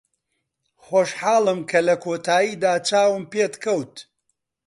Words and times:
خۆشحاڵم 0.83 1.59
کە 1.69 1.79
لە 1.87 1.95
کۆتاییدا 2.03 2.73
چاوم 2.87 3.23
پێت 3.31 3.53
کەوت. 3.63 3.93